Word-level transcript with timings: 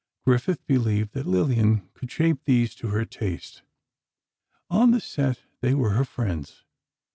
Griffith 0.25 0.65
believed 0.65 1.13
that 1.13 1.27
Lillian 1.27 1.87
could 1.93 2.09
shape 2.09 2.45
these 2.45 2.73
to 2.73 2.87
her 2.87 3.05
taste. 3.05 3.61
On 4.67 4.89
the 4.89 4.99
set, 4.99 5.41
they 5.59 5.75
were 5.75 5.91
her 5.91 6.05
friends. 6.05 6.63